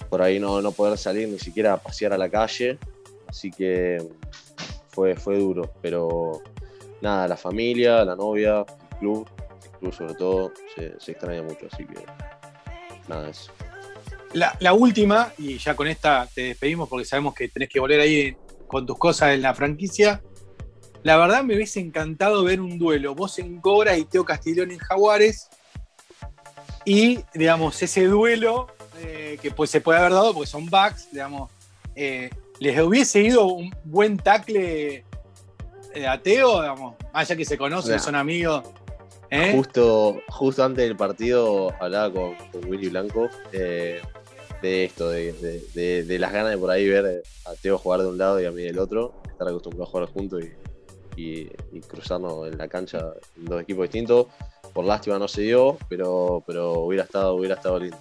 por 0.08 0.22
ahí 0.22 0.40
no, 0.40 0.60
no 0.60 0.72
poder 0.72 0.98
salir 0.98 1.28
ni 1.28 1.38
siquiera 1.38 1.74
a 1.74 1.76
pasear 1.76 2.12
a 2.12 2.18
la 2.18 2.28
calle, 2.28 2.76
así 3.28 3.52
que 3.52 4.04
fue, 4.88 5.14
fue 5.14 5.38
duro, 5.38 5.72
pero 5.80 6.42
nada, 7.00 7.28
la 7.28 7.36
familia, 7.36 8.04
la 8.04 8.16
novia, 8.16 8.66
el 8.90 8.98
club, 8.98 9.28
el 9.62 9.78
club 9.78 9.94
sobre 9.94 10.14
todo, 10.14 10.52
se, 10.74 10.98
se 10.98 11.12
extraña 11.12 11.44
mucho, 11.44 11.68
así 11.70 11.86
que 11.86 12.04
nada, 13.06 13.28
eso. 13.28 13.52
La, 14.32 14.72
última, 14.72 15.32
y 15.38 15.58
ya 15.58 15.74
con 15.74 15.88
esta 15.88 16.28
te 16.32 16.42
despedimos 16.42 16.88
porque 16.88 17.04
sabemos 17.04 17.34
que 17.34 17.48
tenés 17.48 17.68
que 17.68 17.80
volver 17.80 18.00
ahí 18.00 18.36
con 18.68 18.86
tus 18.86 18.96
cosas 18.96 19.30
en 19.30 19.42
la 19.42 19.54
franquicia. 19.54 20.22
La 21.02 21.16
verdad 21.16 21.42
me 21.42 21.56
hubiese 21.56 21.80
encantado 21.80 22.44
ver 22.44 22.60
un 22.60 22.78
duelo, 22.78 23.14
vos 23.14 23.38
en 23.40 23.60
Cobra 23.60 23.96
y 23.96 24.04
Teo 24.04 24.24
Castiglione 24.24 24.74
en 24.74 24.78
Jaguares. 24.80 25.48
Y, 26.84 27.20
digamos, 27.34 27.82
ese 27.82 28.04
duelo 28.04 28.68
eh, 29.00 29.38
que 29.42 29.50
pues 29.50 29.70
se 29.70 29.80
puede 29.80 29.98
haber 29.98 30.12
dado 30.12 30.32
porque 30.32 30.48
son 30.48 30.66
backs, 30.70 31.10
digamos, 31.10 31.50
eh, 31.96 32.30
les 32.60 32.80
hubiese 32.80 33.20
ido 33.22 33.46
un 33.46 33.74
buen 33.84 34.16
tackle 34.16 35.04
eh, 35.94 36.06
a 36.06 36.22
Teo, 36.22 36.60
digamos, 36.60 36.94
allá 37.12 37.34
que 37.34 37.44
se 37.44 37.58
conocen, 37.58 37.98
son 37.98 38.14
amigos. 38.14 38.62
Justo, 39.52 40.20
justo 40.28 40.64
antes 40.64 40.84
del 40.84 40.96
partido 40.96 41.72
hablaba 41.80 42.12
con, 42.12 42.36
Willy 42.66 42.88
Blanco 42.88 43.28
de 44.62 44.84
esto, 44.84 45.08
de, 45.08 46.16
las 46.18 46.32
ganas 46.32 46.50
de 46.50 46.58
por 46.58 46.70
ahí 46.70 46.88
ver 46.88 47.22
a 47.46 47.54
Teo 47.54 47.78
jugar 47.78 48.00
de 48.00 48.08
un 48.08 48.18
lado 48.18 48.40
y 48.40 48.46
a 48.46 48.50
mí 48.50 48.62
del 48.62 48.78
otro, 48.78 49.14
estar 49.28 49.48
acostumbrado 49.48 49.84
a 49.84 49.86
jugar 49.86 50.08
juntos 50.08 50.42
y, 51.16 51.46
cruzarnos 51.86 52.50
en 52.50 52.56
la 52.56 52.66
cancha 52.68 53.12
en 53.36 53.44
dos 53.44 53.60
equipos 53.60 53.84
distintos. 53.84 54.28
Por 54.72 54.84
lástima 54.84 55.18
no 55.18 55.28
se 55.28 55.42
dio, 55.42 55.76
pero, 55.88 56.42
pero 56.46 56.80
hubiera 56.80 57.04
estado, 57.04 57.34
hubiera 57.34 57.56
estado 57.56 57.78
lindo. 57.78 57.98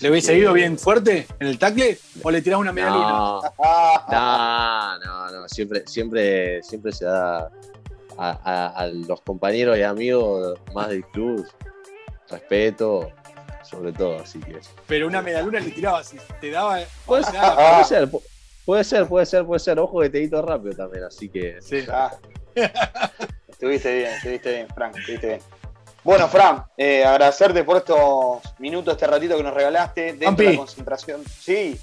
¿Le 0.00 0.10
hubiese 0.10 0.36
ido 0.36 0.52
bien 0.52 0.78
fuerte 0.78 1.26
en 1.40 1.48
el 1.48 1.58
tackle 1.58 1.98
o 2.22 2.30
le 2.30 2.40
tirás 2.40 2.60
una 2.60 2.72
media 2.72 2.90
no, 2.90 3.42
No, 4.10 4.98
no, 4.98 5.30
no, 5.30 5.48
siempre, 5.48 5.82
siempre, 5.86 6.62
siempre 6.62 6.92
se 6.92 7.06
da 7.06 7.50
a, 8.16 8.88
los 8.92 9.20
compañeros 9.22 9.78
y 9.78 9.82
amigos 9.82 10.58
más 10.74 10.88
del 10.88 11.04
club. 11.06 11.46
Respeto, 12.28 13.10
sobre 13.70 13.92
todo, 13.92 14.18
así 14.20 14.40
que. 14.40 14.58
Pero 14.86 15.06
una 15.06 15.22
medaluna 15.22 15.60
le 15.60 15.70
tirabas, 15.70 16.12
te 16.40 16.50
daba. 16.50 16.80
Puede, 17.06 17.24
puede 17.24 17.84
ser, 17.84 18.10
puede 18.64 18.84
ser, 18.84 19.06
puede 19.06 19.26
ser, 19.26 19.44
puede 19.44 19.60
ser. 19.60 19.78
Ojo 19.78 20.00
que 20.00 20.10
te 20.10 20.18
edito 20.18 20.42
rápido 20.42 20.74
también, 20.74 21.04
así 21.04 21.28
que. 21.28 21.60
Sí. 21.62 21.84
Ah. 21.88 22.10
estuviste 23.48 23.94
bien, 23.94 24.12
estuviste 24.12 24.52
bien, 24.52 24.68
Frank, 24.74 24.96
estuviste 24.98 25.26
bien. 25.26 25.40
Bueno, 26.02 26.28
Fran, 26.28 26.64
eh, 26.76 27.04
agradecerte 27.04 27.62
por 27.62 27.76
estos 27.76 28.40
minutos, 28.58 28.94
este 28.94 29.06
ratito 29.06 29.36
que 29.36 29.42
nos 29.42 29.54
regalaste 29.54 30.14
dentro 30.14 30.44
de 30.44 30.52
la 30.52 30.58
concentración. 30.58 31.22
Sí. 31.38 31.78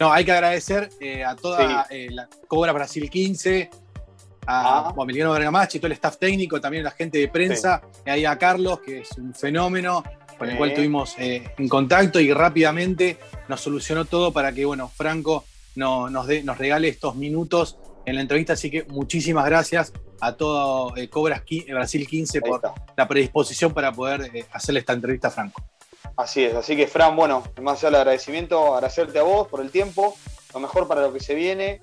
No, 0.00 0.12
hay 0.12 0.24
que 0.24 0.32
agradecer 0.32 0.90
eh, 1.00 1.24
a 1.24 1.36
toda 1.36 1.86
eh, 1.88 2.08
la 2.10 2.28
Cobra 2.48 2.72
Brasil 2.72 3.08
15, 3.08 3.70
a 4.46 4.88
ah. 4.88 4.94
Emiliano 4.98 5.32
Bergamachi, 5.32 5.78
todo 5.78 5.86
el 5.86 5.92
staff 5.92 6.18
técnico, 6.18 6.60
también 6.60 6.82
la 6.82 6.90
gente 6.90 7.18
de 7.18 7.28
prensa, 7.28 7.80
y 8.04 8.10
ahí 8.10 8.24
a 8.24 8.36
Carlos, 8.36 8.80
que 8.80 8.98
es 8.98 9.12
un 9.12 9.32
fenómeno, 9.32 10.02
con 10.38 10.50
el 10.50 10.56
cual 10.56 10.70
estuvimos 10.70 11.14
en 11.18 11.68
contacto 11.68 12.20
y 12.20 12.32
rápidamente 12.32 13.18
nos 13.48 13.60
solucionó 13.60 14.04
todo 14.04 14.32
para 14.32 14.52
que, 14.52 14.64
bueno, 14.64 14.88
Franco 14.88 15.44
nos, 15.74 16.10
nos 16.10 16.58
regale 16.58 16.88
estos 16.88 17.16
minutos 17.16 17.78
en 18.06 18.16
la 18.16 18.20
entrevista, 18.20 18.52
así 18.52 18.70
que 18.70 18.84
muchísimas 18.84 19.44
gracias 19.46 19.92
a 20.20 20.36
todo 20.36 20.96
eh, 20.96 21.08
Cobras 21.08 21.42
eh, 21.50 21.72
Brasil 21.72 22.06
15 22.06 22.40
por 22.40 22.60
la 22.96 23.08
predisposición 23.08 23.72
para 23.72 23.92
poder 23.92 24.30
eh, 24.34 24.46
hacerle 24.52 24.80
esta 24.80 24.92
entrevista 24.92 25.28
a 25.28 25.30
Franco. 25.30 25.62
Así 26.16 26.44
es, 26.44 26.54
así 26.54 26.76
que 26.76 26.86
Fran, 26.86 27.16
bueno, 27.16 27.42
más 27.62 27.78
allá 27.78 27.88
del 27.88 27.94
agradecimiento, 27.96 28.74
agradecerte 28.74 29.18
a 29.18 29.22
vos 29.22 29.48
por 29.48 29.60
el 29.60 29.70
tiempo, 29.70 30.16
lo 30.52 30.60
mejor 30.60 30.86
para 30.86 31.02
lo 31.02 31.12
que 31.12 31.20
se 31.20 31.34
viene. 31.34 31.82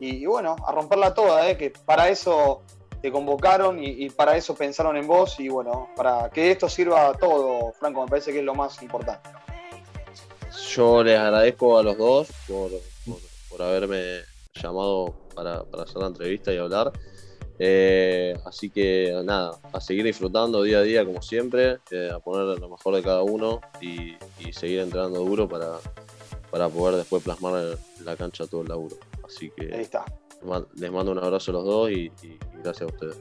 Y, 0.00 0.26
bueno, 0.26 0.56
a 0.66 0.72
romperla 0.72 1.14
toda, 1.14 1.56
que 1.56 1.70
para 1.70 2.08
eso 2.08 2.62
te 3.04 3.12
convocaron 3.12 3.84
y, 3.84 4.08
para 4.08 4.34
eso 4.34 4.54
pensaron 4.54 4.96
en 4.96 5.06
vos 5.06 5.38
y 5.38 5.50
bueno, 5.50 5.90
para 5.94 6.30
que 6.30 6.50
esto 6.50 6.70
sirva 6.70 7.08
a 7.08 7.12
todo, 7.12 7.70
Franco, 7.78 8.02
me 8.02 8.08
parece 8.08 8.32
que 8.32 8.38
es 8.38 8.44
lo 8.46 8.54
más 8.54 8.82
importante. 8.82 9.28
Yo 10.70 11.04
les 11.04 11.18
agradezco 11.18 11.78
a 11.78 11.82
los 11.82 11.98
dos 11.98 12.28
por, 12.48 12.70
por 13.50 13.60
haberme 13.60 14.20
llamado 14.54 15.14
para, 15.34 15.64
hacer 15.82 15.96
la 15.96 16.06
entrevista 16.06 16.50
y 16.50 16.56
hablar. 16.56 16.92
Eh, 17.58 18.38
así 18.46 18.70
que 18.70 19.12
nada, 19.22 19.60
a 19.70 19.82
seguir 19.82 20.06
disfrutando 20.06 20.62
día 20.62 20.78
a 20.78 20.82
día 20.82 21.04
como 21.04 21.20
siempre, 21.20 21.80
eh, 21.90 22.10
a 22.10 22.20
poner 22.20 22.58
lo 22.58 22.70
mejor 22.70 22.94
de 22.94 23.02
cada 23.02 23.22
uno 23.22 23.60
y, 23.82 24.16
seguir 24.54 24.80
entrenando 24.80 25.20
duro 25.20 25.46
para, 25.46 25.72
para 26.50 26.70
poder 26.70 26.96
después 26.96 27.22
plasmar 27.22 27.76
en 27.98 28.04
la 28.06 28.16
cancha 28.16 28.46
todo 28.46 28.62
el 28.62 28.68
laburo. 28.68 28.96
Así 29.22 29.50
que 29.50 29.74
Ahí 29.74 29.82
está. 29.82 30.06
Les 30.74 30.90
mando 30.90 31.12
un 31.12 31.18
abrazo 31.18 31.50
a 31.50 31.54
los 31.54 31.64
dos 31.64 31.90
y, 31.90 32.12
gracias 32.62 32.82
a 32.82 32.86
ustedes. 32.86 33.16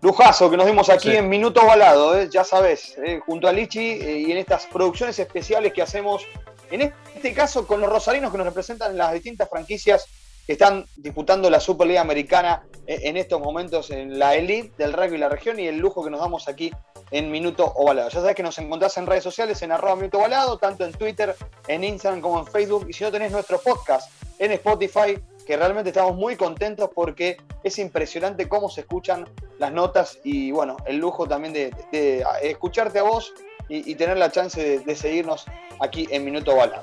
Lujazo 0.00 0.50
que 0.50 0.56
nos 0.56 0.66
dimos 0.66 0.90
aquí 0.90 1.16
en 1.16 1.28
Minuto 1.28 1.64
Balado, 1.64 2.18
eh, 2.18 2.28
ya 2.30 2.44
sabes, 2.44 2.96
junto 3.24 3.48
a 3.48 3.52
Lichi 3.52 3.80
y 3.80 4.30
en 4.30 4.36
estas 4.36 4.66
producciones 4.66 5.18
especiales 5.18 5.72
que 5.72 5.80
hacemos, 5.80 6.26
en 6.70 6.92
este 7.14 7.32
caso 7.32 7.66
con 7.66 7.80
los 7.80 7.88
rosarinos 7.88 8.30
que 8.30 8.36
nos 8.36 8.46
representan 8.46 8.92
en 8.92 8.98
las 8.98 9.12
distintas 9.14 9.48
franquicias 9.48 10.06
que 10.46 10.52
están 10.52 10.86
disputando 10.96 11.48
la 11.48 11.60
Superliga 11.60 12.00
Americana 12.00 12.64
eh, 12.86 13.00
en 13.04 13.16
estos 13.16 13.40
momentos 13.40 13.90
en 13.90 14.18
la 14.18 14.34
elite 14.34 14.72
del 14.76 14.92
rugby 14.92 15.14
y 15.14 15.18
la 15.18 15.28
región 15.28 15.58
y 15.58 15.66
el 15.66 15.78
lujo 15.78 16.04
que 16.04 16.10
nos 16.10 16.20
damos 16.20 16.48
aquí 16.48 16.70
en 17.10 17.30
Minuto 17.30 17.72
Ovalado. 17.76 18.10
Ya 18.10 18.20
sabes 18.20 18.34
que 18.34 18.42
nos 18.42 18.58
encontrás 18.58 18.96
en 18.98 19.06
redes 19.06 19.24
sociales 19.24 19.62
en 19.62 19.72
arroba 19.72 19.96
Minuto 19.96 20.18
Ovalado, 20.18 20.58
tanto 20.58 20.84
en 20.84 20.92
Twitter, 20.92 21.34
en 21.68 21.84
Instagram 21.84 22.20
como 22.20 22.40
en 22.40 22.46
Facebook. 22.46 22.86
Y 22.88 22.92
si 22.92 23.04
no 23.04 23.10
tenés 23.10 23.32
nuestro 23.32 23.58
podcast 23.58 24.10
en 24.38 24.52
Spotify, 24.52 25.18
que 25.44 25.56
realmente 25.56 25.90
estamos 25.90 26.16
muy 26.16 26.36
contentos 26.36 26.90
porque 26.94 27.36
es 27.62 27.78
impresionante 27.78 28.48
cómo 28.48 28.68
se 28.68 28.82
escuchan 28.82 29.28
las 29.58 29.72
notas 29.72 30.18
y 30.24 30.50
bueno, 30.50 30.76
el 30.86 30.98
lujo 30.98 31.26
también 31.26 31.52
de, 31.52 32.24
escucharte 32.42 32.98
a 32.98 33.02
vos 33.02 33.32
y, 33.68 33.94
tener 33.94 34.18
la 34.18 34.30
chance 34.30 34.80
de, 34.80 34.96
seguirnos 34.96 35.46
aquí 35.80 36.06
en 36.10 36.24
Minuto 36.24 36.52
Ovalado. 36.52 36.82